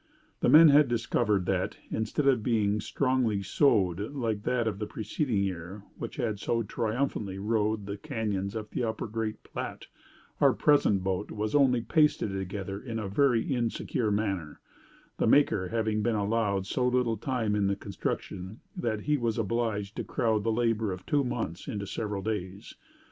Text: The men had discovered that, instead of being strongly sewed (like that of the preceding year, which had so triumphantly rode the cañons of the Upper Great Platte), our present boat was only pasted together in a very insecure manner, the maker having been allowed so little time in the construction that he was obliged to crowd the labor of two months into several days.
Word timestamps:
The 0.39 0.49
men 0.49 0.69
had 0.69 0.87
discovered 0.87 1.45
that, 1.45 1.77
instead 1.91 2.25
of 2.27 2.41
being 2.41 2.79
strongly 2.81 3.43
sewed 3.43 3.99
(like 3.99 4.41
that 4.45 4.67
of 4.67 4.79
the 4.79 4.87
preceding 4.87 5.43
year, 5.43 5.83
which 5.95 6.15
had 6.15 6.39
so 6.39 6.63
triumphantly 6.63 7.37
rode 7.37 7.85
the 7.85 7.97
cañons 7.97 8.55
of 8.55 8.71
the 8.71 8.83
Upper 8.83 9.05
Great 9.05 9.43
Platte), 9.43 9.85
our 10.39 10.53
present 10.53 11.03
boat 11.03 11.29
was 11.29 11.53
only 11.53 11.81
pasted 11.81 12.31
together 12.31 12.81
in 12.81 12.97
a 12.97 13.07
very 13.07 13.43
insecure 13.53 14.09
manner, 14.09 14.59
the 15.19 15.27
maker 15.27 15.67
having 15.67 16.01
been 16.01 16.15
allowed 16.15 16.65
so 16.65 16.87
little 16.87 17.15
time 17.15 17.53
in 17.53 17.67
the 17.67 17.75
construction 17.75 18.59
that 18.75 19.01
he 19.01 19.17
was 19.17 19.37
obliged 19.37 19.95
to 19.97 20.03
crowd 20.03 20.43
the 20.43 20.51
labor 20.51 20.91
of 20.91 21.05
two 21.05 21.23
months 21.23 21.67
into 21.67 21.85
several 21.85 22.23
days. 22.23 22.73